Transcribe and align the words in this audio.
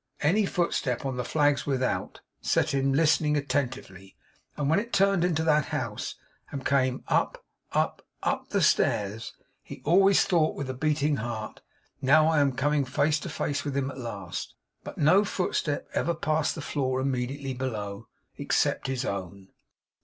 Any 0.21 0.47
footstep 0.47 1.05
on 1.05 1.17
the 1.17 1.23
flags 1.23 1.67
without 1.67 2.21
set 2.41 2.73
him 2.73 2.91
listening 2.91 3.37
attentively 3.37 4.15
and 4.57 4.67
when 4.67 4.79
it 4.79 4.91
turned 4.93 5.23
into 5.23 5.43
that 5.43 5.65
house, 5.65 6.15
and 6.49 6.65
came 6.65 7.03
up, 7.07 7.45
up, 7.71 8.03
up 8.23 8.49
the 8.49 8.63
stairs, 8.63 9.35
he 9.61 9.79
always 9.85 10.25
thought 10.25 10.55
with 10.55 10.71
a 10.71 10.73
beating 10.73 11.17
heart, 11.17 11.61
'Now 12.01 12.25
I 12.25 12.39
am 12.39 12.53
coming 12.53 12.83
face 12.83 13.19
to 13.19 13.29
face 13.29 13.63
with 13.63 13.77
him 13.77 13.91
at 13.91 13.97
last!' 13.99 14.55
But 14.83 14.97
no 14.97 15.23
footstep 15.23 15.87
ever 15.93 16.15
passed 16.15 16.55
the 16.55 16.61
floor 16.61 16.99
immediately 16.99 17.53
below: 17.53 18.07
except 18.39 18.87
his 18.87 19.05
own. 19.05 19.49